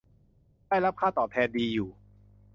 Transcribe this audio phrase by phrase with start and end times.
[0.67, 1.89] ได้รับค่าตอบแทนดีอยู่